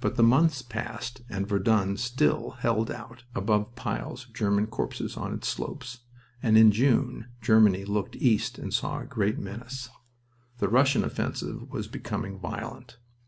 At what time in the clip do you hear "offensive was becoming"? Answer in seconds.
11.04-12.36